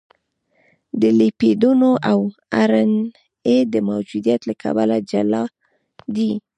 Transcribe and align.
د 1.01 1.03
لیپیدونو 1.19 1.89
او 2.11 2.19
ار 2.61 2.71
ان 2.81 2.93
اې 3.47 3.57
د 3.73 3.75
موجودیت 3.89 4.41
له 4.49 4.53
کبله 4.63 4.97
جلا 5.09 5.43
دي. 6.15 6.31